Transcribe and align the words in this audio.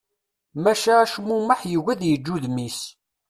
Maca 0.63 0.93
acmumeḥ 1.03 1.59
yugi 1.71 1.91
ad 1.93 2.01
yeǧǧ 2.09 2.27
udem-is. 2.35 2.79